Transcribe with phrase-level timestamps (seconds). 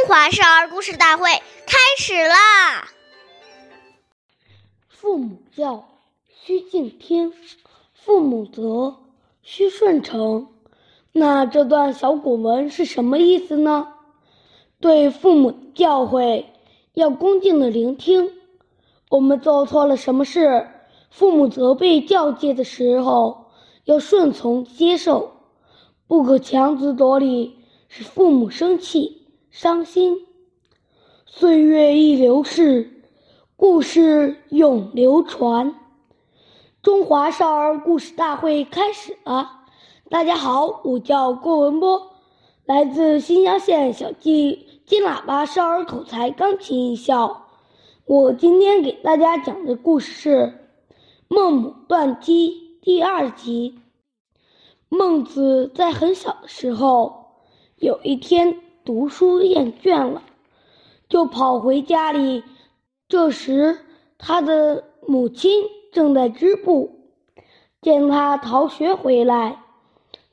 [0.00, 1.24] 中华少儿故事大会
[1.66, 2.88] 开始啦！
[4.88, 5.84] 父母教，
[6.42, 7.32] 须敬听；
[7.92, 8.96] 父母责，
[9.42, 10.48] 须顺承。
[11.12, 13.88] 那这段小古文是什么意思呢？
[14.80, 16.46] 对父母教诲
[16.94, 18.32] 要恭敬的聆听。
[19.10, 20.66] 我们做错了什么事，
[21.10, 23.50] 父母责备教诫的时候，
[23.84, 25.30] 要顺从接受，
[26.06, 27.58] 不可强词夺理，
[27.88, 29.19] 使父母生气。
[29.50, 30.28] 伤心，
[31.26, 33.02] 岁月易流逝，
[33.56, 35.74] 故事永流传。
[36.80, 39.62] 中华少儿故事大会开始了。
[40.08, 42.12] 大家好，我叫郭文波，
[42.64, 47.48] 来自新乡县小季金喇叭少儿口才钢琴艺校。
[48.04, 50.30] 我今天给大家讲的故事是
[51.26, 53.80] 《孟母断机》第二集。
[54.88, 57.32] 孟子在很小的时候，
[57.78, 58.60] 有一天。
[58.90, 60.20] 读书厌倦了，
[61.08, 62.42] 就跑回家里。
[63.08, 63.78] 这时，
[64.18, 67.12] 他的母亲正在织布，
[67.80, 69.62] 见他逃学回来，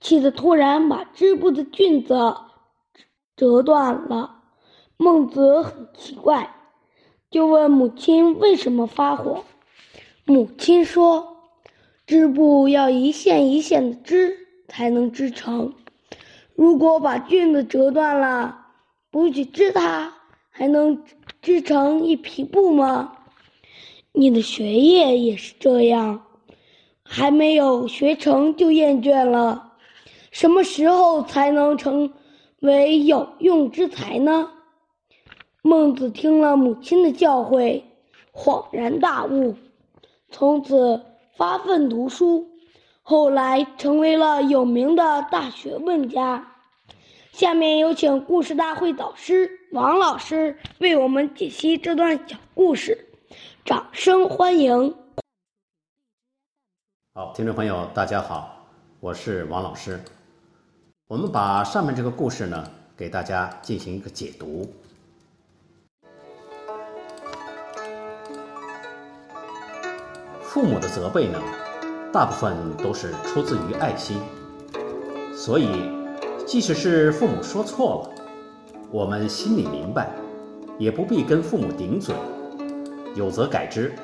[0.00, 2.34] 妻子突然把织布的菌子
[3.36, 4.36] 折断了。
[4.96, 6.56] 孟子很奇怪，
[7.30, 9.44] 就问母亲为什么发火。
[10.24, 11.36] 母亲说
[12.08, 14.34] ：“织布要一线一线的织，
[14.66, 15.74] 才能织成。”
[16.56, 18.58] 如果把菌子折断了，
[19.10, 20.12] 不去织它，
[20.50, 21.04] 还能
[21.42, 23.12] 织成一匹布吗？
[24.12, 26.24] 你的学业也是这样，
[27.02, 29.74] 还没有学成就厌倦了，
[30.30, 32.10] 什么时候才能成
[32.60, 34.50] 为有用之才呢？
[35.60, 37.82] 孟子听了母亲的教诲，
[38.32, 39.54] 恍然大悟，
[40.30, 41.02] 从此
[41.36, 42.48] 发奋读书。
[43.08, 46.44] 后来成为了有名的大学问家。
[47.30, 53.06] 下面有请故事大会导师王老师为我们解析这段小故事，
[53.64, 54.92] 掌声欢迎。
[57.14, 58.66] 好，听众朋友，大家好，
[58.98, 60.02] 我是王老师。
[61.06, 64.68] 我们把上面这个故事呢，给大家进行一个解读。
[70.42, 71.40] 父母的责备呢？
[72.16, 74.16] 大部分都是出自于爱心，
[75.34, 75.68] 所以
[76.46, 78.10] 即使是父母说错了，
[78.90, 80.08] 我们心里明白，
[80.78, 82.14] 也不必跟父母顶嘴，
[83.14, 83.94] 有则改之，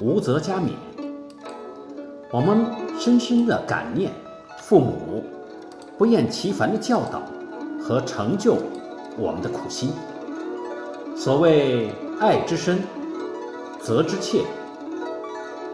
[0.00, 0.72] 无则加勉。
[2.30, 2.66] 我们
[2.98, 4.12] 深深的感念
[4.58, 5.24] 父母
[5.96, 7.22] 不厌其烦的教导
[7.82, 8.58] 和成就
[9.16, 9.92] 我们的苦心。
[11.16, 11.90] 所谓
[12.20, 12.80] 爱之深，
[13.80, 14.42] 责之切，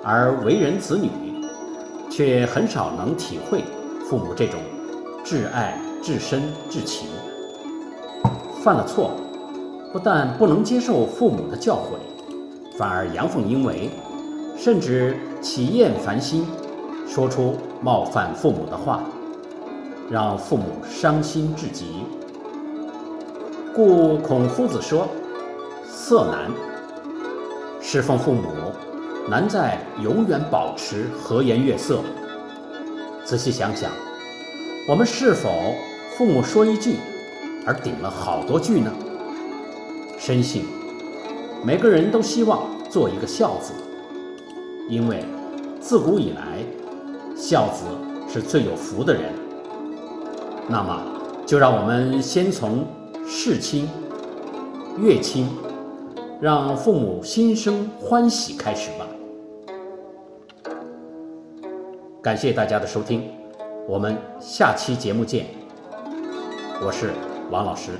[0.04, 1.10] 而为人子女。
[2.18, 3.62] 却很少能体会
[4.10, 4.58] 父母这种
[5.22, 7.08] 至爱、至深、至情。
[8.60, 9.12] 犯了错，
[9.92, 13.88] 不但不能接受父母的教诲，反而阳奉阴违，
[14.56, 16.44] 甚至起厌烦心，
[17.06, 19.04] 说出冒犯父母的话，
[20.10, 22.02] 让父母伤心至极。
[23.72, 25.06] 故孔夫子说
[25.86, 26.50] ：“色难，
[27.80, 28.42] 侍奉父母。”
[29.28, 32.00] 难在永远保持和颜悦色。
[33.24, 33.90] 仔细想想，
[34.88, 35.50] 我们是否
[36.16, 36.96] 父母说一句，
[37.66, 38.90] 而顶了好多句呢？
[40.18, 40.64] 深信
[41.62, 43.74] 每个人都希望做一个孝子，
[44.88, 45.24] 因为
[45.78, 46.64] 自古以来，
[47.36, 47.84] 孝子
[48.32, 49.24] 是最有福的人。
[50.66, 51.02] 那么，
[51.44, 52.86] 就让我们先从
[53.26, 53.88] 事亲、
[54.98, 55.48] 悦亲，
[56.40, 59.06] 让父母心生欢喜开始吧。
[62.20, 63.30] 感谢大家的收听，
[63.86, 65.46] 我们下期节目见。
[66.84, 67.12] 我是
[67.48, 67.92] 王老师。